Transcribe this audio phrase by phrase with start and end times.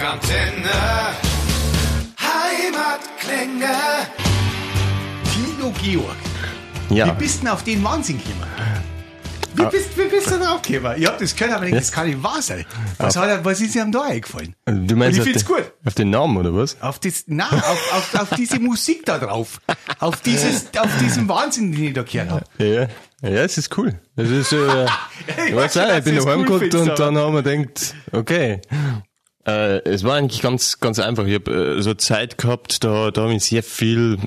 [0.00, 0.70] Rockantenne.
[2.18, 3.68] Heimatklänge.
[5.34, 6.16] Tilo Georg.
[6.88, 7.06] Ja.
[7.06, 8.46] Wie bist du denn auf den Wahnsinn gekommen?
[9.54, 10.94] Wie bist, wie bist du da aufgekommen?
[10.98, 12.64] Ich hab das gehört, aber ich denk, das kann nicht wahr sein.
[12.96, 14.54] Was, hat, er- was ist ihm da eingefallen?
[14.64, 15.72] Du meinst Und ich find's den, gut.
[15.84, 16.80] auf den Namen, oder was?
[16.80, 19.60] Auf das, na, auf, auf, auf diese Musik da drauf.
[19.98, 22.44] Auf dieses, auf diesen Wahnsinn, den ich da gehört habe.
[22.58, 22.86] Ja.
[23.22, 24.00] Ja, es ist cool.
[24.16, 24.86] Es ist, äh,
[25.48, 26.96] ich weiß schon, auch, dass ich bin du es daheim cool geguckt findest, und aber-
[27.04, 28.60] dann haben wir gedacht, okay.
[29.46, 31.26] Äh, es war eigentlich ganz, ganz einfach.
[31.26, 34.18] Ich habe äh, so Zeit gehabt, da, da habe ich sehr viel,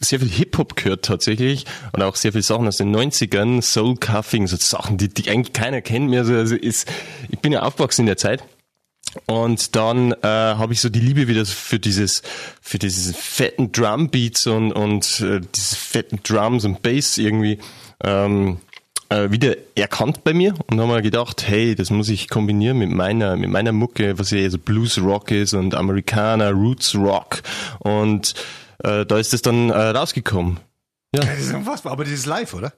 [0.00, 4.46] sehr viel Hip-Hop gehört tatsächlich und auch sehr viele Sachen aus den 90ern, Soul Cuffing,
[4.46, 6.20] so Sachen, die, die eigentlich keiner kennt mehr.
[6.20, 6.90] Also, also ist,
[7.30, 8.44] ich bin ja aufgewachsen in der Zeit.
[9.26, 12.22] Und dann äh, habe ich so die Liebe wieder für dieses,
[12.60, 17.58] für dieses fetten Drumbeats und und äh, diese fetten Drums und Bass irgendwie
[18.02, 18.58] ähm,
[19.14, 22.90] äh, wieder erkannt bei mir und haben mir gedacht, hey, das muss ich kombinieren mit
[22.90, 27.42] meiner mit meiner Mucke, was ja so Blues Rock ist und Amerikaner Roots Rock
[27.78, 28.34] und
[28.82, 30.60] äh, da ist es dann äh, rausgekommen.
[31.12, 32.72] Das ist unfassbar, aber das ist live, oder?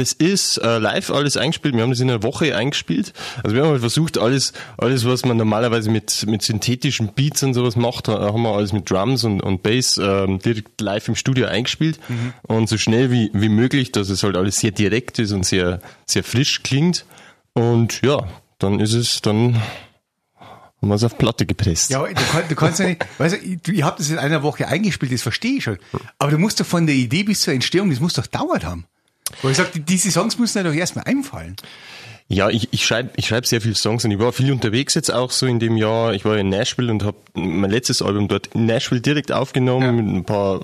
[0.00, 1.74] Das ist äh, live alles eingespielt.
[1.74, 3.12] Wir haben das in einer Woche eingespielt.
[3.44, 7.52] Also wir haben halt versucht, alles, alles, was man normalerweise mit, mit synthetischen Beats und
[7.52, 11.16] sowas macht, äh, haben wir alles mit Drums und, und Bass ähm, direkt live im
[11.16, 12.00] Studio eingespielt.
[12.44, 15.82] Und so schnell wie, wie möglich, dass es halt alles sehr direkt ist und sehr,
[16.06, 17.04] sehr frisch klingt.
[17.52, 18.26] Und ja,
[18.58, 19.56] dann ist es, dann
[20.80, 21.90] haben wir es auf Platte gepresst.
[21.90, 24.42] Ja, du, kann, du kannst ja nicht, weißt du, ich, ich habe das in einer
[24.42, 25.76] Woche eingespielt, das verstehe ich schon.
[26.18, 28.86] Aber du musst doch von der Idee bis zur Entstehung, das muss doch dauert haben.
[29.42, 31.56] Weil ich sag, die- diese Songs müssen ja doch erstmal einfallen.
[32.32, 35.12] Ja, ich, ich schreibe ich schreib sehr viele Songs und ich war viel unterwegs jetzt
[35.12, 36.14] auch so in dem Jahr.
[36.14, 40.06] Ich war in Nashville und habe mein letztes Album dort in Nashville direkt aufgenommen mit
[40.14, 40.60] ein paar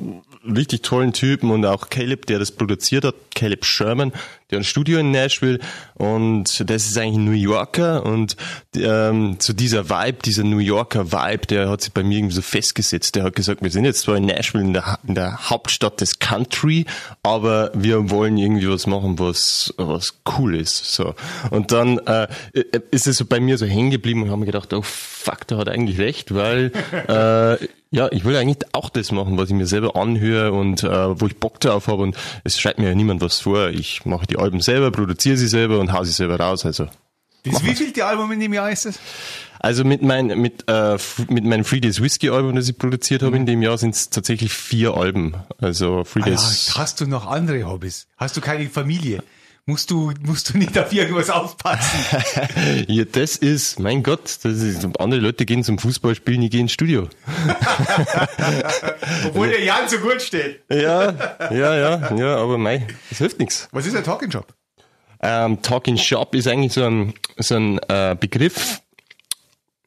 [0.46, 4.12] richtig tollen Typen und auch Caleb, der das produziert hat, Caleb Sherman,
[4.50, 5.58] der hat ein Studio in Nashville
[5.94, 8.36] und das ist eigentlich ein New Yorker und
[8.76, 12.42] ähm, so dieser Vibe, dieser New Yorker Vibe, der hat sich bei mir irgendwie so
[12.42, 13.16] festgesetzt.
[13.16, 16.20] Der hat gesagt, wir sind jetzt zwar in Nashville, in der, in der Hauptstadt des
[16.20, 16.86] Country,
[17.24, 20.94] aber wir wollen irgendwie was machen, was, was cool ist.
[20.94, 21.14] So.
[21.50, 22.28] Und dann äh,
[22.90, 25.58] ist es so bei mir so hängen geblieben und haben mir gedacht, oh fuck, der
[25.58, 26.72] hat eigentlich recht, weil
[27.08, 31.20] äh, ja, ich will eigentlich auch das machen, was ich mir selber anhöre und äh,
[31.20, 33.68] wo ich Bock drauf habe und es schreibt mir ja niemand was vor.
[33.70, 36.66] Ich mache die Alben selber, produziere sie selber und hau sie selber raus.
[36.66, 36.88] Also
[37.44, 38.98] Das wievielte Album in dem Jahr ist das?
[39.58, 40.96] also mit, mein, mit, äh,
[41.28, 44.10] mit meinem Free Days Whiskey Album, das ich produziert habe in dem Jahr, sind es
[44.10, 45.34] tatsächlich vier Alben.
[45.58, 46.74] Also Free Ah, ja, Days.
[46.76, 48.06] hast du noch andere Hobbys?
[48.16, 49.22] Hast du keine Familie?
[49.68, 51.98] Musst du, musst du nicht auf irgendwas aufpassen?
[52.86, 56.70] Ja, das ist, mein Gott, das ist, andere Leute gehen zum Fußballspielen, ich gehe ins
[56.70, 57.08] Studio.
[59.26, 60.60] Obwohl der Jan so gut steht.
[60.70, 61.12] Ja,
[61.50, 63.68] ja, ja, ja, aber mei, das hilft nichts.
[63.72, 64.54] Was ist ein Talking Shop?
[65.20, 68.82] Ähm, Talking Shop ist eigentlich so ein, so ein äh, Begriff.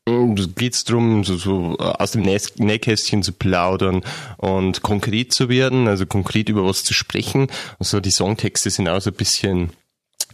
[0.09, 4.03] Mm, Da geht's drum, so, so äh, aus dem Nähkästchen zu plaudern
[4.37, 7.47] und konkret zu werden, also konkret über was zu sprechen.
[7.79, 9.71] Also die Songtexte sind auch so ein bisschen,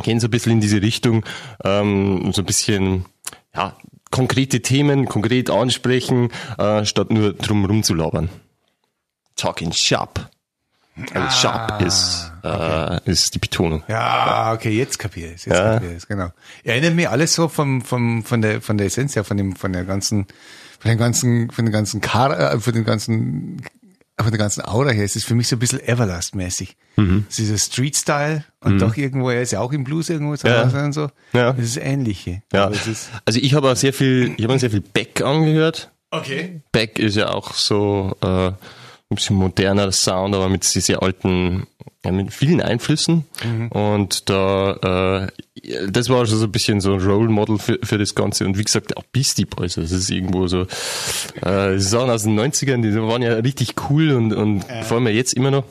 [0.03, 1.25] gehen so ein bisschen in diese Richtung,
[1.63, 3.05] ähm, so ein bisschen,
[3.55, 3.75] ja,
[4.11, 8.29] konkrete Themen konkret ansprechen, äh, statt nur drum rumzulabern.
[9.35, 10.29] Talking Shop.
[11.13, 13.83] Also Shop ist, äh, ist die Betonung.
[13.89, 15.45] Ja, okay, jetzt kapiere ich es.
[15.45, 15.73] Jetzt Ja.
[15.73, 16.29] kapiere ich es, genau.
[16.63, 19.73] Erinnert mich alles so vom, vom, von der, von der Essenz her, von dem, von
[19.73, 20.25] der ganzen,
[20.79, 23.61] von den ganzen, von den ganzen Kar, äh, von den ganzen,
[24.17, 25.03] von der ganzen Aura her.
[25.03, 26.77] Es ist für mich so ein bisschen Everlast-mäßig.
[26.95, 27.25] Mhm.
[27.29, 30.47] Es ist so Street-Style und doch irgendwo, er ist ja auch im Blues irgendwo zu
[30.47, 30.61] Ja.
[30.63, 31.09] Und so.
[31.33, 31.51] Ja.
[31.51, 32.41] Das ist ähnliche.
[32.53, 35.91] Ja, ist, also ich habe auch sehr viel, ich habe sehr viel Beck angehört.
[36.11, 36.61] okay.
[36.71, 38.51] Beck ist ja auch so äh,
[39.09, 41.67] ein bisschen moderner Sound, aber mit sehr, sehr alten,
[42.03, 43.25] ja, mit vielen Einflüssen.
[43.69, 45.27] Und da,
[45.63, 48.45] äh, das war schon so ein bisschen so ein Role Model für, für das Ganze.
[48.45, 50.65] Und wie gesagt, auch Beastie Boys, also das ist irgendwo so,
[51.41, 55.13] äh, Sachen aus den 90ern, die waren ja richtig cool und, und vor allem ja
[55.13, 55.65] jetzt immer noch.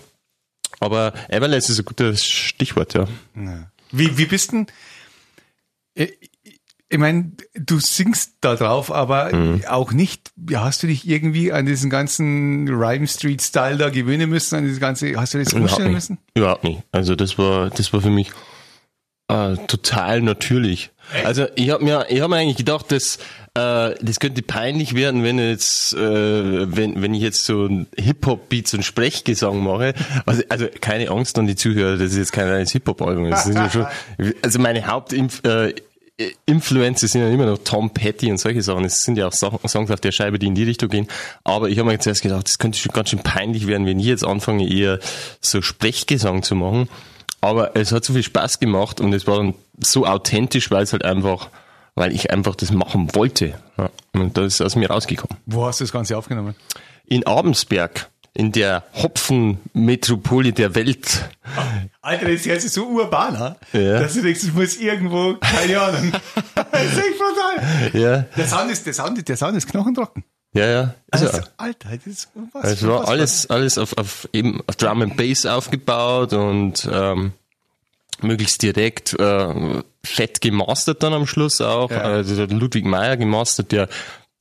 [0.80, 3.06] Aber Everlast ist ein gutes Stichwort, ja.
[3.90, 4.66] Wie, wie bist denn,
[5.94, 6.08] äh,
[6.94, 9.62] ich meine, du singst da drauf, aber Mhm.
[9.68, 14.54] auch nicht, hast du dich irgendwie an diesen ganzen Rhyme Street Style da gewöhnen müssen,
[14.56, 15.94] an dieses ganze, hast du das Überhaupt umstellen nicht.
[15.96, 16.18] müssen?
[16.34, 16.82] Überhaupt nicht.
[16.92, 18.30] Also das war, das war für mich
[19.28, 20.90] äh, total natürlich.
[21.24, 23.16] Also ich habe mir, ich habe mir eigentlich gedacht, dass
[23.56, 25.98] äh, das könnte peinlich werden, wenn jetzt, äh,
[26.76, 29.94] wenn, wenn ich jetzt so ein Hip-Hop-Beats und Sprechgesang mache.
[30.26, 33.30] Also, also keine Angst an die Zuhörer, das ist jetzt kein reines Hip-Hop-Album.
[33.30, 33.86] Das sind ja schon,
[34.42, 35.74] also meine Hauptinf äh,
[36.46, 38.84] Influencer sind ja immer noch Tom Petty und solche Sachen.
[38.84, 41.08] Es sind ja auch Songs auf der Scheibe, die in die Richtung gehen.
[41.42, 44.06] Aber ich habe mir zuerst gedacht, das könnte schon ganz schön peinlich werden, wenn ich
[44.06, 45.00] jetzt anfange, eher
[45.40, 46.88] so Sprechgesang zu machen.
[47.40, 50.92] Aber es hat so viel Spaß gemacht und es war dann so authentisch, weil es
[50.92, 51.50] halt einfach
[51.94, 53.54] weil ich einfach das machen wollte.
[53.78, 53.90] Ja.
[54.12, 55.38] Und das ist aus mir rausgekommen.
[55.46, 56.54] Wo hast du das Ganze aufgenommen?
[57.06, 61.28] In Abensberg, in der Hopfenmetropole der Welt.
[62.02, 63.56] Alter, das ist jetzt so urban, ha?
[63.72, 64.00] Ja.
[64.00, 66.12] dass du denkst, ich muss irgendwo, keine Ahnung.
[66.54, 67.92] das ist echt brutal.
[68.00, 70.24] Ja, Der Sound ist, der Sound, der Sound ist knochentrocken.
[70.52, 70.82] ja, ja.
[70.82, 71.44] Ist Also, er.
[71.56, 75.46] Alter, das ist was, Es war alles, alles auf, auf eben auf Drum and Bass
[75.46, 77.32] aufgebaut und ähm,
[78.20, 81.90] möglichst direkt äh, fett gemastert dann am Schluss auch.
[81.90, 82.00] Ja.
[82.02, 83.88] Also Ludwig Meyer gemastert, der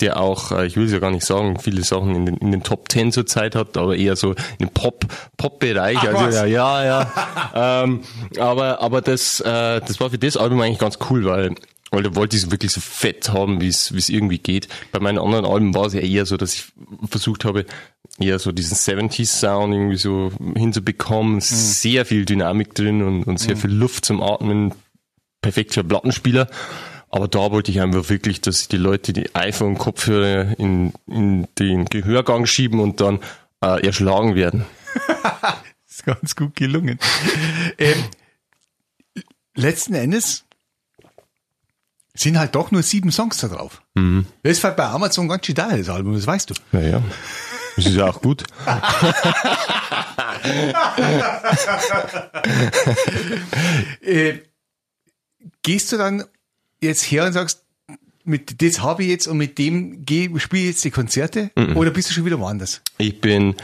[0.04, 2.52] der auch, äh, ich will es ja gar nicht sagen, viele Sachen in den, in
[2.52, 5.06] den Top Ten zur Zeit hat, aber eher so im Pop
[5.38, 5.98] Pop Bereich.
[6.00, 6.36] Ach, Also was?
[6.36, 7.12] ja, ja, ja.
[7.84, 8.02] ähm,
[8.38, 11.56] aber aber das äh, das war für das Album eigentlich ganz cool, weil
[11.92, 14.68] weil da wollte ich es wirklich so fett haben, wie es wie es irgendwie geht.
[14.92, 16.66] Bei meinen anderen Alben war es ja eher so, dass ich
[17.10, 17.66] versucht habe,
[18.20, 21.40] eher so diesen 70s Sound irgendwie so hinzubekommen.
[21.40, 24.74] Sehr viel Dynamik drin und, und sehr viel Luft zum Atmen.
[25.42, 26.48] Perfekt für Plattenspieler.
[27.14, 32.48] Aber da wollte ich einfach wirklich, dass die Leute die iPhone-Kopfhörer in, in den Gehörgang
[32.48, 33.20] schieben und dann
[33.62, 34.66] äh, erschlagen werden.
[35.88, 36.98] ist ganz gut gelungen.
[37.78, 38.04] ähm,
[39.54, 40.46] letzten Endes
[42.16, 43.84] sind halt doch nur sieben Songs da drauf.
[43.94, 44.26] Mhm.
[44.42, 46.56] Das ist halt bei Amazon ganz schön teuer, das Album, das weißt du.
[46.72, 47.04] Naja,
[47.76, 48.44] das ist ja auch gut.
[54.02, 54.40] Äh,
[55.62, 56.26] gehst du dann
[56.84, 57.64] jetzt her und sagst,
[58.26, 61.52] mit das habe ich jetzt und mit dem spiele ich jetzt die Konzerte?
[61.56, 61.76] Mhm.
[61.76, 62.82] Oder bist du schon wieder woanders?
[62.98, 63.56] Ich bin,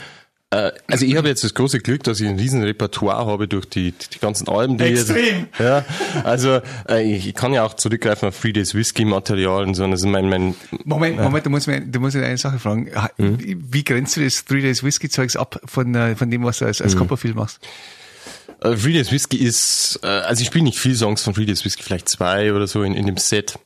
[0.51, 3.65] äh, also ich habe jetzt das große Glück, dass ich ein riesen Repertoire habe durch
[3.65, 5.47] die, die ganzen Alben, die ich Extrem.
[5.51, 5.85] Jetzt, ja,
[6.23, 9.83] also äh, ich, kann ja auch zurückgreifen auf Three Days Whiskey Material und so.
[9.83, 12.59] Und das ist mein, mein Moment, Moment, da muss mir, da muss ich eine Sache
[12.59, 12.89] fragen.
[13.17, 13.37] Mhm.
[13.39, 16.65] Wie grenzt du das Three Days Whiskey Zeugs ab von, äh, von dem, was du
[16.65, 16.99] als, als Mhm.
[16.99, 17.59] Copperfield machst?
[18.61, 22.09] Three Days Whiskey ist, äh, also ich spiele nicht viel Songs von Days Whiskey, vielleicht
[22.09, 23.57] zwei oder so in, in dem Set.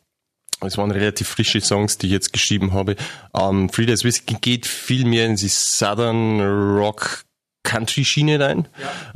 [0.62, 2.96] Es waren relativ frische Songs, die ich jetzt geschrieben habe.
[3.34, 6.40] Ähm, Three Days Whiskey geht viel mehr in die Southern
[6.78, 7.26] Rock
[7.64, 8.68] Country Schiene rein.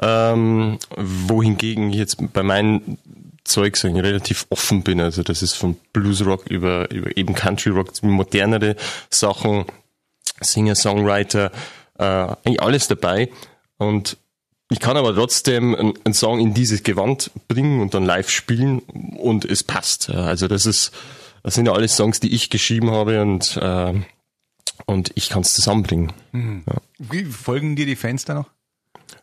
[0.01, 2.97] Ähm, wohingegen ich jetzt bei meinen
[3.43, 4.99] Zeug so relativ offen bin.
[4.99, 8.75] Also das ist von Blues Rock über, über eben Country Rock, modernere
[9.09, 9.65] Sachen,
[10.41, 11.51] Singer, Songwriter,
[11.97, 13.29] äh, eigentlich alles dabei.
[13.77, 14.17] Und
[14.69, 19.45] ich kann aber trotzdem einen, Song in dieses Gewand bringen und dann live spielen und
[19.45, 20.09] es passt.
[20.09, 20.91] Ja, Also das ist,
[21.43, 23.93] das sind ja alles Songs, die ich geschrieben habe und äh,
[24.85, 26.13] und ich kann es zusammenbringen.
[26.99, 28.49] Wie folgen dir die Fans da noch?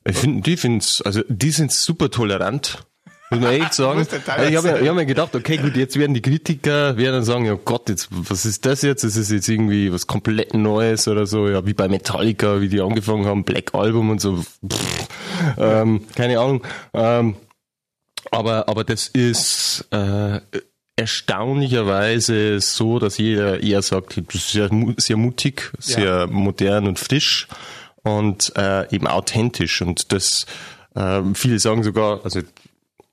[0.05, 2.85] Ich find, die finden's, also die sind super tolerant.
[3.31, 4.07] Muss man echt sagen.
[4.27, 7.47] Also ich habe ich hab mir gedacht, okay, gut, jetzt werden die Kritiker werden sagen,
[7.47, 9.03] ja Gott, jetzt, was ist das jetzt?
[9.03, 12.81] Das ist jetzt irgendwie was komplett Neues oder so, ja, wie bei Metallica, wie die
[12.81, 14.37] angefangen haben, Black Album und so.
[14.37, 15.09] Pff,
[15.57, 16.63] ähm, keine Ahnung.
[16.93, 17.37] Ähm,
[18.31, 20.41] aber, aber das ist äh,
[20.97, 27.49] erstaunlicherweise so, dass jeder eher sagt, das ist sehr, sehr mutig, sehr modern und frisch
[28.03, 29.83] und äh, eben authentisch.
[29.83, 30.47] Und das
[30.95, 32.41] äh, viele sagen sogar, also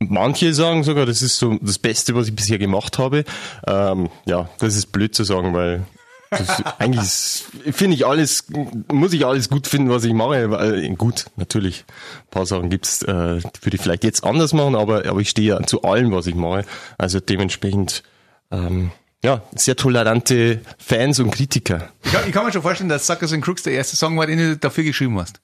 [0.09, 3.23] manche sagen sogar, das ist so das Beste, was ich bisher gemacht habe.
[3.67, 5.85] Ähm, ja, das ist blöd zu sagen, weil
[6.31, 7.43] das, eigentlich
[7.75, 8.45] finde ich alles,
[8.91, 10.49] muss ich alles gut finden, was ich mache.
[10.49, 14.75] Weil, gut, natürlich, ein paar Sachen gibt's, äh, die würde ich vielleicht jetzt anders machen,
[14.75, 16.65] aber, aber ich stehe ja zu allem, was ich mache.
[16.97, 18.03] Also dementsprechend,
[18.49, 18.91] ähm,
[19.23, 21.89] ja, sehr tolerante Fans und Kritiker.
[22.03, 24.25] Ich kann, ich kann mir schon vorstellen, dass Suckers and Crooks der erste Song war,
[24.25, 25.41] den du dafür geschrieben hast.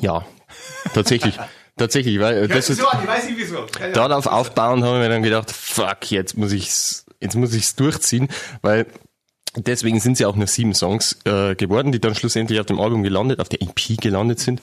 [0.00, 0.26] Ja,
[0.94, 1.38] tatsächlich.
[1.76, 3.66] tatsächlich, weil äh, das ist, ich weiß nicht wieso.
[3.92, 8.28] Darauf aufbauend habe ich mir dann gedacht, fuck, jetzt muss ich's, jetzt muss ich's durchziehen,
[8.62, 8.86] weil
[9.56, 13.02] deswegen sind sie auch nur sieben Songs äh, geworden, die dann schlussendlich auf dem Album
[13.02, 14.60] gelandet, auf der EP gelandet sind.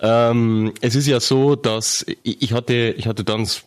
[0.00, 3.60] Ähm, es ist ja so, dass ich, ich hatte, ich hatte dann so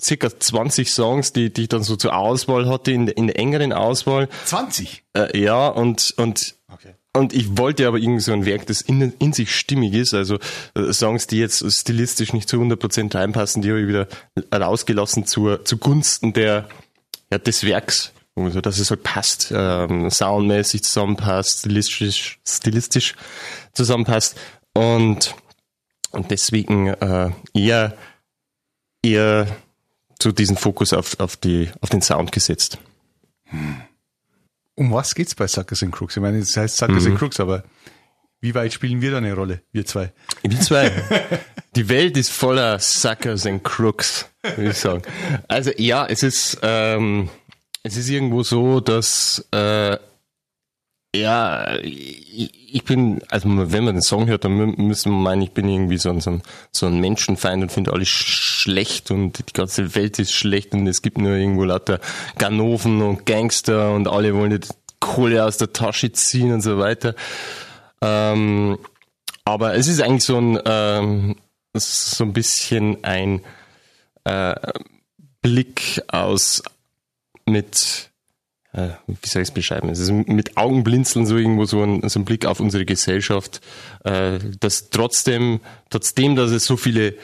[0.00, 3.38] circa 20 Songs, die, die ich dann so zur Auswahl hatte, in der, in der
[3.38, 4.28] engeren Auswahl.
[4.44, 5.04] 20.
[5.16, 6.94] Äh, ja, und, und, Okay.
[7.12, 10.38] Und ich wollte aber irgendwie so ein Werk, das in, in sich stimmig ist, also
[10.74, 14.06] äh, Songs, die jetzt stilistisch nicht zu 100% reinpassen, die habe ich wieder
[14.54, 16.68] rausgelassen zur, zugunsten der,
[17.30, 18.12] ja, des Werks.
[18.36, 23.14] Also, dass es halt passt, ähm, soundmäßig zusammenpasst, stilistisch, stilistisch
[23.72, 24.38] zusammenpasst.
[24.72, 25.34] Und,
[26.12, 27.96] und deswegen äh, eher,
[29.02, 29.48] eher
[30.22, 32.78] so diesen Fokus auf, auf, die, auf den Sound gesetzt.
[34.80, 36.16] Um was geht's bei Suckers and Crooks?
[36.16, 37.10] Ich meine, das heißt Suckers Mhm.
[37.10, 37.64] and Crooks, aber
[38.40, 40.10] wie weit spielen wir da eine Rolle, wir zwei?
[40.42, 40.90] Wir zwei.
[41.76, 45.02] Die Welt ist voller Suckers and Crooks, würde ich sagen.
[45.48, 47.28] Also ja, es ist, ähm,
[47.82, 49.98] es ist irgendwo so, dass äh,
[51.14, 55.50] ja, ich, bin, also wenn man den Song hört, dann mü- müssen wir meinen, ich
[55.50, 59.52] bin irgendwie so ein, so ein, so ein Menschenfeind und finde alles schlecht und die
[59.52, 61.98] ganze Welt ist schlecht und es gibt nur irgendwo lauter
[62.38, 64.68] Ganoven und Gangster und alle wollen die
[65.00, 67.14] Kohle aus der Tasche ziehen und so weiter.
[68.02, 68.78] Ähm,
[69.44, 71.36] aber es ist eigentlich so ein, ähm,
[71.74, 73.40] so ein bisschen ein
[74.24, 74.54] äh,
[75.42, 76.62] Blick aus
[77.46, 78.09] mit,
[78.72, 79.88] äh, wie soll ich es beschreiben?
[79.88, 83.60] Es ist mit Augenblinzeln so irgendwo so ein, so ein Blick auf unsere Gesellschaft,
[84.04, 85.60] äh, dass trotzdem,
[85.90, 87.14] trotzdem, dass es so viele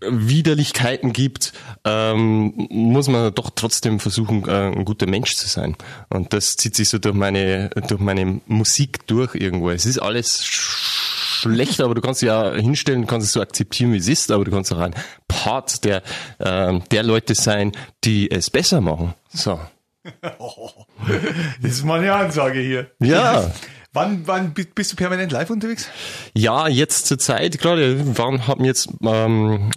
[0.00, 1.52] Widerlichkeiten gibt,
[1.84, 5.76] ähm, muss man doch trotzdem versuchen, äh, ein guter Mensch zu sein.
[6.08, 9.70] Und das zieht sich so durch meine, durch meine Musik durch irgendwo.
[9.70, 14.08] Es ist alles schlecht, aber du kannst ja hinstellen, kannst es so akzeptieren, wie es
[14.08, 14.94] ist, aber du kannst auch ein
[15.28, 16.02] Part der,
[16.40, 17.72] ähm, der Leute sein,
[18.04, 19.14] die es besser machen.
[19.32, 19.58] So.
[21.62, 22.90] Das ist mal eine Ansage hier.
[23.00, 23.50] Ja.
[23.94, 25.86] Wann, wann bi- bist du permanent live unterwegs?
[26.32, 29.70] Ja, jetzt zur Zeit, gerade, wir waren, haben jetzt ähm,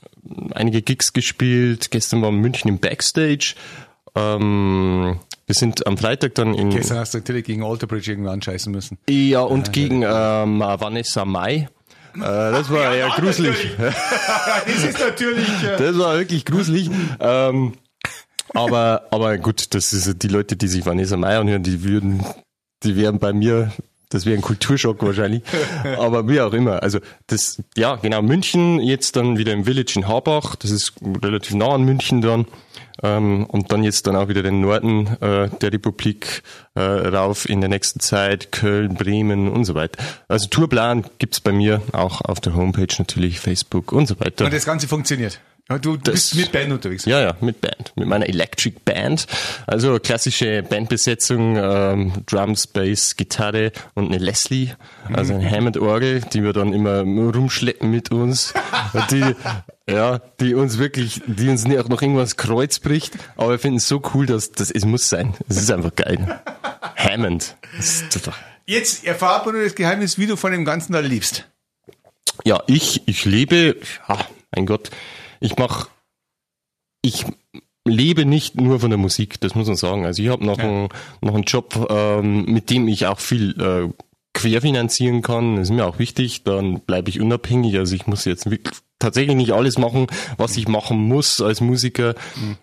[0.53, 1.91] einige Gigs gespielt.
[1.91, 3.55] Gestern war München im Backstage.
[4.15, 8.72] Ähm, wir sind am Freitag dann in Gestern hast du natürlich gegen Alterbridge irgendwo anscheißen
[8.72, 8.98] müssen.
[9.10, 11.67] ja und gegen ähm, Vanessa Mai.
[12.15, 13.67] Äh, das war ja, gruselig.
[13.77, 15.46] das ist natürlich.
[15.62, 16.89] Äh, Das war wirklich gruselig.
[17.20, 17.74] Ähm,
[18.55, 22.24] aber, aber gut, das ist die Leute, die sich Vanessa Mai anhören, die würden,
[22.83, 23.71] die wären bei mir,
[24.09, 25.43] das wäre ein Kulturschock wahrscheinlich.
[25.97, 26.81] Aber wie auch immer.
[26.81, 30.93] Also das, ja, genau, München, jetzt dann wieder im Village in Harbach, das ist
[31.24, 32.45] relativ nah an München dann.
[33.03, 36.43] Ähm, und dann jetzt dann auch wieder den Norden äh, der Republik
[36.75, 40.01] äh, rauf in der nächsten Zeit, Köln, Bremen und so weiter.
[40.29, 44.45] Also Tourplan gibt's bei mir auch auf der Homepage natürlich, Facebook und so weiter.
[44.45, 45.41] und das Ganze funktioniert.
[45.69, 47.05] Ja, Du, du bist mit Band unterwegs.
[47.05, 49.25] Ja, ja, mit Band, mit meiner Electric Band.
[49.65, 54.75] Also klassische Bandbesetzung, ähm, Drums, Bass, Gitarre und eine Leslie,
[55.12, 58.53] also eine Hammond-Orgel, die wir dann immer rumschleppen mit uns.
[59.10, 59.36] Die,
[59.89, 63.77] ja, die uns wirklich, die uns nicht auch noch irgendwas Kreuz bricht, aber wir finden
[63.77, 65.34] es so cool, dass das es muss sein.
[65.50, 66.41] Es ist einfach geil.
[66.95, 67.55] Hammond.
[67.75, 68.03] Das
[68.67, 71.48] Jetzt erfahrt man nur das Geheimnis, wie du von dem Ganzen da liebst.
[72.43, 74.17] Ja, ich, ich lebe, ja,
[74.55, 74.91] mein Gott,
[75.45, 75.89] ich mach,
[77.03, 77.25] ich
[77.87, 80.05] lebe nicht nur von der Musik, das muss man sagen.
[80.05, 80.89] Also ich habe noch, einen,
[81.21, 83.93] noch einen Job, ähm, mit dem ich auch viel äh,
[84.33, 85.55] querfinanzieren kann.
[85.55, 87.77] Das ist mir auch wichtig, dann bleibe ich unabhängig.
[87.77, 92.15] Also ich muss jetzt wirklich tatsächlich nicht alles machen, was ich machen muss als Musiker.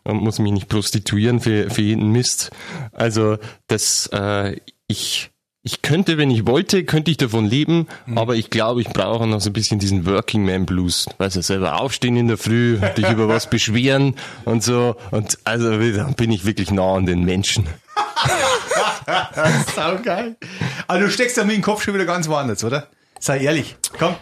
[0.05, 2.51] Man muss mich nicht prostituieren für, für jeden Mist.
[2.93, 4.57] Also das, äh,
[4.89, 5.32] ich
[5.65, 9.41] ich könnte, wenn ich wollte, könnte ich davon leben, aber ich glaube, ich brauche noch
[9.41, 11.07] so ein bisschen diesen Working Man Blues.
[11.19, 14.97] Weißt du, selber aufstehen in der Früh, dich über was beschweren und so.
[15.13, 17.67] Und also da bin ich wirklich nah an den Menschen.
[19.77, 20.37] Sau geil.
[20.89, 22.89] Also du steckst da mit dem Kopf schon wieder ganz woanders, oder?
[23.21, 23.77] Sei ehrlich.
[23.99, 24.17] Komm.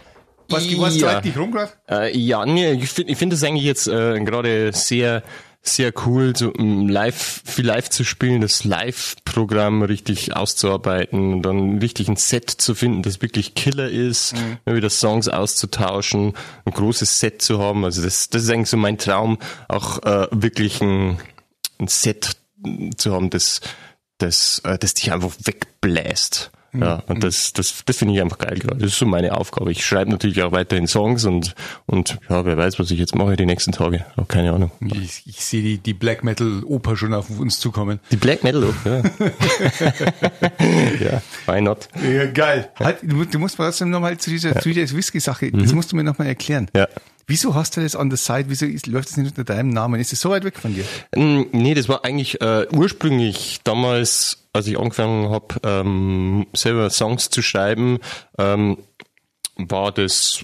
[0.49, 1.11] Was, was Ja.
[1.13, 1.71] treibt dich rum gerade?
[1.89, 5.23] Äh, ja, nee, ich finde ich finde das eigentlich jetzt äh, gerade sehr
[5.63, 11.77] sehr cool, so um live viel live zu spielen, das Live-Programm richtig auszuarbeiten und dann
[11.77, 14.33] richtig ein Set zu finden, das wirklich Killer ist,
[14.65, 16.33] immer wieder Songs auszutauschen,
[16.65, 17.85] ein großes Set zu haben.
[17.85, 19.37] Also das, das ist eigentlich so mein Traum,
[19.67, 21.19] auch äh, wirklich ein,
[21.79, 22.37] ein Set
[22.97, 23.61] zu haben, das,
[24.17, 26.51] das, äh, das dich einfach wegbläst.
[26.73, 28.77] Ja, und das, das, das finde ich einfach geil gerade.
[28.77, 29.71] Das ist so meine Aufgabe.
[29.71, 31.53] Ich schreibe natürlich auch weiterhin Songs und,
[31.85, 34.05] und ja, wer weiß, was ich jetzt mache die nächsten Tage.
[34.15, 34.71] Auch keine Ahnung.
[34.79, 37.99] Ich, ich sehe die, die Black Metal Oper schon auf uns zukommen.
[38.11, 38.97] Die Black Metal, auch, ja.
[40.99, 41.89] ja, why not?
[42.01, 42.69] Ja, geil.
[42.79, 45.97] Halt, du, du musst mal trotzdem nochmal zu dieser, zu dieser Whisky-Sache, das musst du
[45.97, 46.69] mir nochmal erklären.
[46.75, 46.87] Ja.
[47.31, 48.45] Wieso hast du das on the side?
[48.47, 50.01] Wieso ist, läuft das nicht unter deinem Namen?
[50.01, 50.83] Ist es so weit weg von dir?
[51.15, 57.29] Mm, Nee, das war eigentlich äh, ursprünglich damals, als ich angefangen habe, ähm, selber Songs
[57.29, 57.99] zu schreiben,
[58.37, 58.77] ähm,
[59.55, 60.43] war das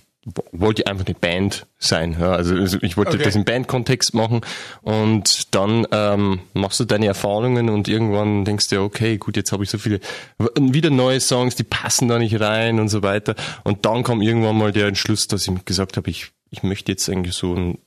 [0.51, 2.17] wollte ich einfach eine Band sein.
[2.19, 3.23] Ja, also also ich wollte Okay.
[3.23, 4.41] das im Bandkontext machen
[4.81, 9.63] und dann ähm, machst du deine Erfahrungen und irgendwann denkst du, okay, gut, jetzt habe
[9.63, 10.01] ich so viele
[10.59, 13.35] wieder neue Songs, die passen da nicht rein und so weiter.
[13.63, 17.09] Und dann kam irgendwann mal der Entschluss, dass ich gesagt habe, ich, ich möchte jetzt
[17.09, 17.79] eigentlich so ein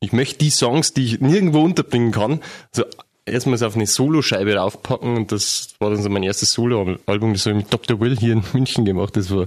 [0.00, 2.40] ich möchte die Songs, die ich nirgendwo unterbringen kann,
[2.72, 2.84] so
[3.26, 7.58] erstmals auf eine Soloscheibe raufpacken und das war dann so mein erstes Soloalbum, das habe
[7.58, 8.00] ich mit Dr.
[8.00, 9.46] Will hier in München gemacht, das war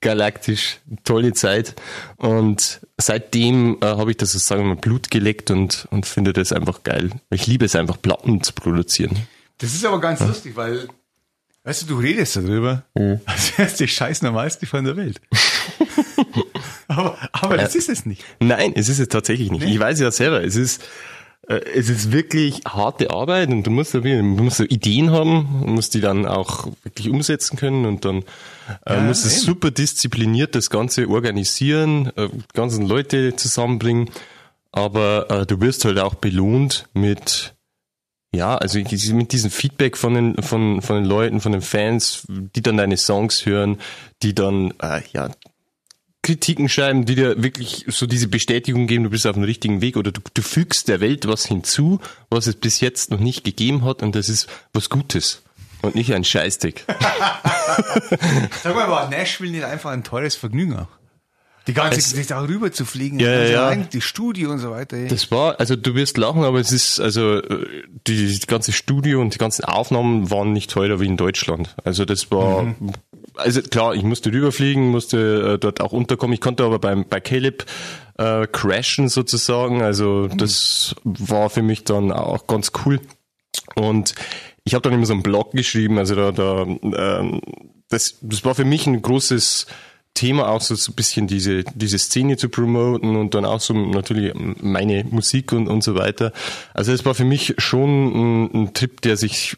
[0.00, 1.74] galaktisch, tolle Zeit
[2.16, 6.82] und seitdem äh, habe ich das sozusagen mal Blut geleckt und, und finde das einfach
[6.82, 7.10] geil.
[7.30, 9.16] Ich liebe es einfach, Platten zu produzieren.
[9.58, 10.88] Das ist aber ganz lustig, weil,
[11.62, 12.84] weißt du, du redest darüber,
[13.24, 15.22] als wärst du die scheiß normalste von der Welt.
[16.88, 18.24] aber, aber das ist es nicht.
[18.40, 19.64] Nein, es ist es tatsächlich nicht.
[19.64, 20.82] Ich weiß ja selber, es ist,
[21.48, 25.94] äh, es ist wirklich harte Arbeit und du musst, du musst so Ideen haben, musst
[25.94, 28.24] die dann auch wirklich umsetzen können und dann
[28.86, 34.10] äh, Ja, musst du super diszipliniert das Ganze organisieren, äh, die ganzen Leute zusammenbringen,
[34.72, 37.54] aber äh, du wirst halt auch belohnt mit
[38.34, 42.62] ja, also mit diesem Feedback von den, von, von den Leuten, von den Fans, die
[42.62, 43.78] dann deine Songs hören,
[44.22, 45.30] die dann, äh, ja,
[46.24, 49.96] Kritiken schreiben, die dir wirklich so diese Bestätigung geben, du bist auf dem richtigen Weg
[49.96, 52.00] oder du, du fügst der Welt was hinzu,
[52.30, 55.42] was es bis jetzt noch nicht gegeben hat und das ist was Gutes
[55.82, 56.84] und nicht ein Scheißdreck.
[58.62, 60.88] Sag mal, war Nashville nicht einfach ein teures Vergnügen auch?
[61.66, 64.70] Die ganze Es- Zeit da rüber zu fliegen, Ja, also ja, die Studio und so
[64.70, 64.96] weiter.
[64.98, 65.08] ey.
[65.08, 67.66] Das war, also du wirst lachen, aber es ist, also äh,
[68.06, 71.74] die, die ganze Studio und die ganzen Aufnahmen waren nicht teurer wie in Deutschland.
[71.82, 72.74] Also das war,
[73.36, 76.34] also klar, ich musste rüberfliegen, musste äh, dort auch unterkommen.
[76.34, 77.64] Ich konnte aber beim bei Caleb
[78.18, 79.82] äh, crashen sozusagen.
[79.82, 83.00] Also das war für mich dann auch ganz cool.
[83.74, 84.14] Und
[84.64, 87.40] ich habe dann immer so einen Blog geschrieben, also da, da ähm,
[87.88, 89.66] das, das war für mich ein großes
[90.14, 93.74] Thema, auch so, so ein bisschen diese, diese Szene zu promoten und dann auch so
[93.74, 96.32] natürlich meine Musik und, und so weiter.
[96.72, 99.56] Also es war für mich schon ein, ein Trip, der sich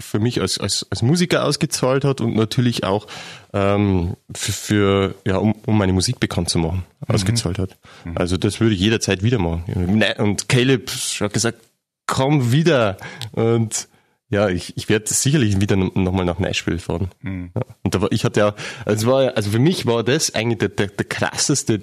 [0.00, 3.06] für mich als, als, als Musiker ausgezahlt hat und natürlich auch
[3.52, 7.76] ähm, für, für ja, um, um meine Musik bekannt zu machen, ausgezahlt hat.
[8.14, 9.64] Also das würde ich jederzeit wieder machen.
[9.98, 11.58] Ne, Und Caleb hat gesagt,
[12.06, 12.96] komm wieder.
[13.32, 13.88] Und
[14.30, 17.10] ja, ich, ich werde sicherlich wieder nochmal nach Nashville fahren.
[17.22, 17.62] Ja.
[17.82, 20.70] Und da war, ich hatte ja, also, war, also für mich war das eigentlich der,
[20.70, 21.82] der, der krasseste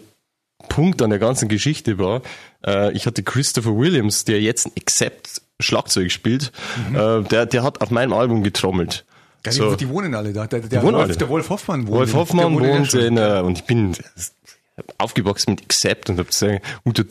[0.69, 2.21] Punkt an der ganzen Geschichte war,
[2.65, 6.51] äh, ich hatte Christopher Williams, der jetzt ein Accept Schlagzeug spielt,
[6.93, 9.05] äh, der, der hat auf meinem Album getrommelt.
[9.45, 9.75] Die, So.
[9.75, 10.45] die wohnen alle da.
[10.45, 11.15] Der, der, Wolf, alle.
[11.15, 11.97] der Wolf Hoffmann wohnt.
[11.97, 13.95] Wolf Hoffmann wohnt in, äh, und ich bin
[14.97, 17.03] aufgewachsen mit Accept und hab sagen, unter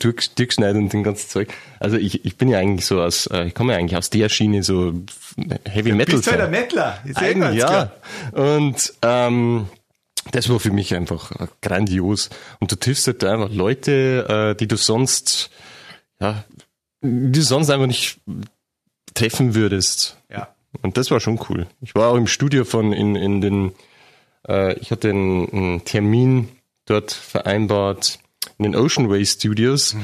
[0.53, 1.53] Schneider und den ganzen Zeug.
[1.79, 4.29] Also ich, ich bin ja eigentlich so aus, äh, ich komme ja eigentlich aus der
[4.29, 4.93] Schiene, so
[5.69, 6.15] Heavy Metal.
[6.15, 6.49] Bist du der
[7.05, 7.91] eh Eigentlich, ja.
[8.31, 8.61] klar.
[8.61, 9.67] Und ähm,
[10.31, 12.29] das war für mich einfach äh, grandios.
[12.59, 15.49] Und du triffst halt einfach Leute, äh, die du sonst,
[16.19, 16.43] ja,
[17.01, 18.19] die du sonst einfach nicht
[19.13, 20.17] treffen würdest.
[20.29, 20.49] Ja.
[20.81, 21.67] Und das war schon cool.
[21.81, 23.71] Ich war auch im Studio von in, in den,
[24.47, 26.49] äh, ich hatte einen, einen Termin
[26.85, 28.19] dort vereinbart
[28.57, 29.95] in den Ocean Way Studios.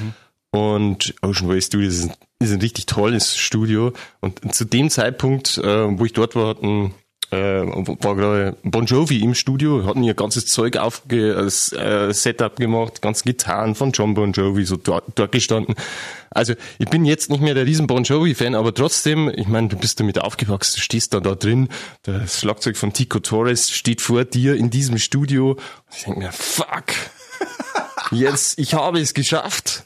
[0.51, 3.93] Und Ocean Way Studios ist ein, ist ein richtig tolles Studio.
[4.19, 6.93] Und zu dem Zeitpunkt, äh, wo ich dort war, hatten,
[7.31, 13.01] äh, war gerade Bon Jovi im Studio, hatten ihr ganzes Zeug aufge, äh, Setup gemacht,
[13.01, 15.75] ganz Gitarren von John Bon Jovi so dort, dort gestanden.
[16.29, 19.67] Also ich bin jetzt nicht mehr der riesen Bon Jovi Fan, aber trotzdem, ich meine,
[19.67, 21.67] du bist damit aufgewachsen, du stehst da da drin,
[22.03, 25.57] das Schlagzeug von Tico Torres steht vor dir in diesem Studio.
[25.95, 26.93] Ich denke mir, fuck,
[28.11, 29.83] jetzt, ich habe es geschafft.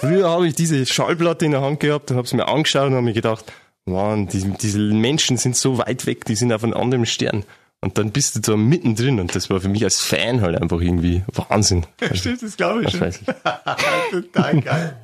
[0.00, 2.94] Früher habe ich diese Schallplatte in der Hand gehabt und habe es mir angeschaut und
[2.94, 3.44] habe mir gedacht,
[3.86, 7.44] Mann, die, diese Menschen sind so weit weg, die sind auf einem anderen Stern.
[7.80, 10.80] Und dann bist du da mittendrin und das war für mich als Fan halt einfach
[10.80, 11.84] irgendwie Wahnsinn.
[12.14, 14.22] Stimmt, das glaube ich Was schon.
[14.22, 14.96] Total geil.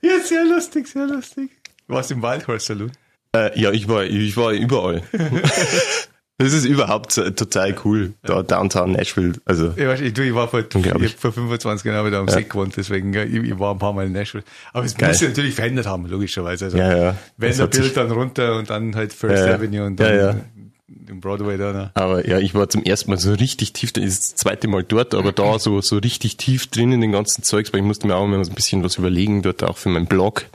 [0.00, 1.50] Ja, sehr lustig, sehr lustig.
[1.86, 2.92] Du warst im Wildhorse Saloon.
[3.36, 5.02] Äh, ja, ich war, ich war überall.
[6.38, 9.34] das ist überhaupt total cool, da Downtown Nashville.
[9.44, 12.74] Also Ich, weiß, ich, ich war vor, ich vor 25 Jahren wieder am See gewohnt,
[12.76, 14.44] deswegen, ja, ich, ich war ein paar Mal in Nashville.
[14.72, 15.10] Aber es Geil.
[15.10, 16.64] muss sich natürlich verändert haben, logischerweise.
[16.66, 17.16] Also, Ja, ja.
[17.36, 19.54] Vanderbilt dann runter und dann halt First Ja, ja.
[19.56, 20.36] Avenue und Ja, dann ja.
[20.88, 21.72] den Broadway da.
[21.72, 21.90] Ne?
[21.94, 24.82] Aber ja, ich war zum ersten Mal so richtig tief, das ist das zweite Mal
[24.82, 28.06] dort, aber da so, so richtig tief drin in den ganzen Zeugs, weil ich musste
[28.08, 30.46] mir auch immer so ein bisschen was überlegen, dort auch für meinen Blog,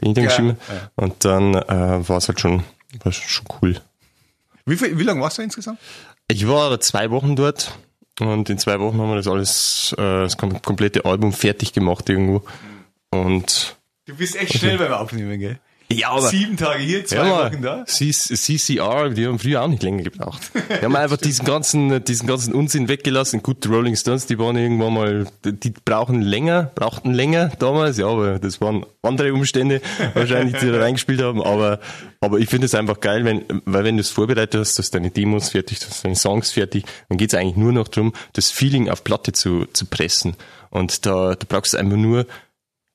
[0.00, 0.78] den ich dann Ja, geschrieben habe.
[0.78, 0.90] ja.
[0.96, 2.62] Und dann äh, war es halt schon,
[3.04, 3.76] war schon cool.
[4.66, 5.78] Wie, viel, wie lange warst du insgesamt?
[6.28, 7.78] Ich war zwei Wochen dort
[8.20, 12.08] und in zwei Wochen haben wir das alles, äh, das kom- komplette Album fertig gemacht
[12.08, 12.42] irgendwo.
[13.10, 13.76] Und
[14.06, 15.58] Du bist echt schnell beim Aufnehmen, gell?
[15.88, 17.84] Ja, aber Sieben Tage hier, zwei Ja, Wochen da.
[17.86, 20.50] CCR, die haben früher auch nicht länger gebraucht.
[20.54, 23.42] Die haben einfach diesen ganzen, diesen ganzen Unsinn weggelassen.
[23.42, 28.08] Gut, die Rolling Stones, die waren irgendwann mal, die brauchen länger, brauchten länger damals, ja,
[28.08, 29.80] aber das waren andere Umstände
[30.14, 31.40] wahrscheinlich, die da reingespielt haben.
[31.40, 31.78] Aber,
[32.20, 35.10] aber ich finde es einfach geil, wenn, weil wenn du es vorbereitet hast, dass deine
[35.10, 38.88] Demos fertig, dass deine Songs fertig, dann geht es eigentlich nur noch darum, das Feeling
[38.88, 40.34] auf Platte zu, zu pressen.
[40.70, 42.26] Und da, da brauchst du einfach nur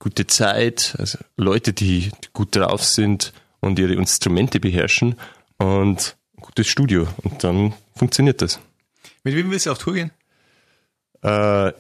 [0.02, 5.16] gute Zeit, also Leute, die gut drauf sind und ihre Instrumente beherrschen
[5.58, 7.08] und ein gutes Studio.
[7.24, 8.60] Und dann funktioniert das.
[9.24, 10.12] Mit wem willst du auf Tour gehen?
[11.22, 11.72] Äh,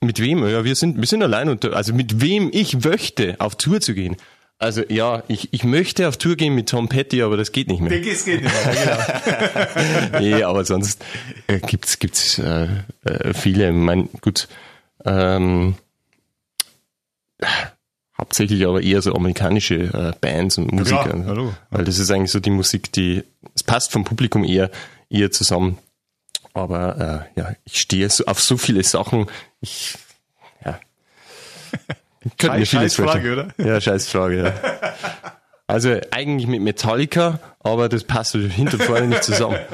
[0.00, 0.46] mit wem?
[0.48, 3.94] Ja, wir sind, wir sind allein unter, also mit wem ich möchte, auf Tour zu
[3.94, 4.16] gehen.
[4.58, 7.80] Also ja, ich, ich möchte auf Tour gehen mit Tom Petty, aber das geht nicht
[7.80, 7.92] mehr.
[7.92, 9.68] Es geht nicht mehr,
[10.10, 10.20] genau.
[10.20, 11.04] nee, aber sonst
[11.46, 12.66] äh, gibt's gibt's äh,
[13.04, 13.72] äh, viele.
[13.72, 14.48] Mein gut,
[15.04, 15.76] ähm,
[18.18, 21.04] hauptsächlich aber eher so amerikanische äh, Bands und Musiker.
[21.04, 21.54] klar, hallo.
[21.70, 23.22] Weil das ist eigentlich so die Musik, die,
[23.54, 24.70] es passt vom Publikum eher,
[25.08, 25.78] eher zusammen.
[26.54, 29.26] Aber äh, ja, ich stehe so auf so viele Sachen.
[29.60, 29.96] Ich,
[30.64, 30.80] ja.
[32.24, 33.52] Ich könnte mir Scheiß- vieles Scheißfrage, vorstellen.
[33.68, 34.52] Ja, scheiß Frage, ja.
[35.68, 39.58] Also eigentlich mit Metallica, aber das passt hinter und vorne nicht zusammen.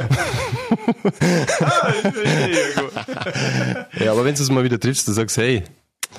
[4.01, 5.63] Ja, aber wenn du es mal wieder triffst, dann sagst hey,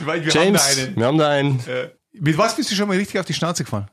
[0.01, 0.95] Weil wir James, haben da einen.
[0.97, 1.59] wir haben da einen.
[1.67, 3.89] Äh, mit was bist du schon mal richtig auf die Schnauze gefallen?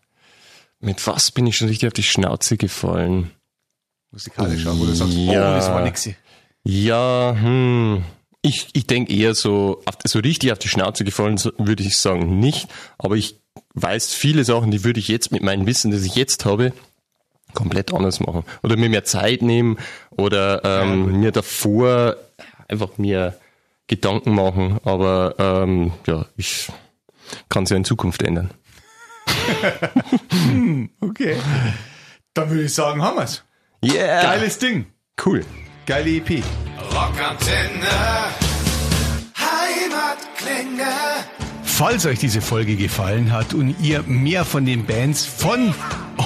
[0.80, 3.30] Mit was bin ich schon richtig auf die Schnauze gefallen?
[4.10, 5.52] Musikalisch auch, wo du sagst, Ja.
[5.52, 6.08] oh, das war nix.
[6.64, 8.04] Ja, hm.
[8.42, 12.68] Ich, ich denke eher so, so richtig auf die Schnauze gefallen, würde ich sagen, nicht.
[12.98, 13.36] Aber ich
[13.74, 16.72] weiß viele Sachen, die würde ich jetzt mit meinem Wissen, das ich jetzt habe,
[17.54, 18.44] komplett anders machen.
[18.62, 19.78] Oder mir mehr Zeit nehmen
[20.10, 22.16] oder ähm, mir davor
[22.68, 23.38] einfach mir
[23.92, 24.78] Gedanken machen.
[24.84, 26.68] Aber ähm, ja, ich
[27.50, 28.50] kann es ja in Zukunft ändern.
[31.00, 31.36] Okay.
[32.34, 33.44] Dann würde ich sagen, haben wir's.
[33.84, 34.22] Yeah!
[34.22, 34.86] Geiles Ding.
[35.24, 35.44] Cool.
[35.86, 36.42] Geile EP.
[36.90, 37.86] Rockantenne.
[39.36, 40.92] Heimatklänge.
[41.62, 45.74] Falls euch diese Folge gefallen hat und ihr mehr von den Bands von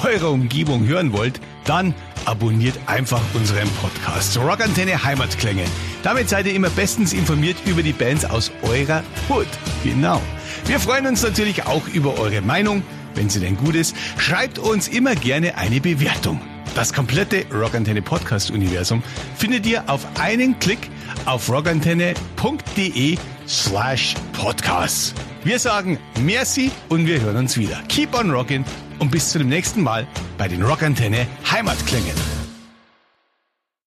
[0.03, 1.93] eurer Umgebung hören wollt, dann
[2.25, 5.63] abonniert einfach unseren Podcast Rockantenne Heimatklänge.
[6.07, 9.45] Damit seid ihr immer bestens informiert über die Bands aus eurer Hood.
[9.83, 10.21] Genau.
[10.65, 12.81] Wir freuen uns natürlich auch über eure Meinung,
[13.15, 13.93] wenn sie denn gut ist.
[14.17, 16.39] Schreibt uns immer gerne eine Bewertung.
[16.75, 19.03] Das komplette Rockantenne Podcast Universum
[19.35, 20.89] findet ihr auf einen Klick
[21.25, 25.13] auf rockantenne.de slash podcast.
[25.43, 27.83] Wir sagen merci und wir hören uns wieder.
[27.89, 28.63] Keep on rockin'
[28.99, 32.36] und bis zu dem nächsten Mal bei den Rockantenne Heimatklängen.